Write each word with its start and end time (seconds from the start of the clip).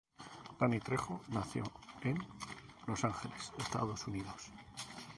Danny 0.59 0.79
Trejo 0.81 1.21
nació 1.29 1.63
en 2.01 2.17
Los 2.87 3.03
Ángeles, 3.05 3.51
Estados 3.59 4.07
Unidos. 4.07 4.49